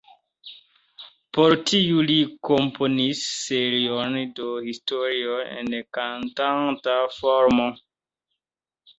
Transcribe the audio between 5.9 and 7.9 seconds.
kantata formo.